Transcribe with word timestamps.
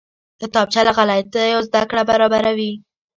کتابچه 0.41 0.81
له 0.87 0.91
غلطیو 0.97 1.59
زده 1.67 1.81
کړه 1.89 2.03
برابروي 2.09 2.73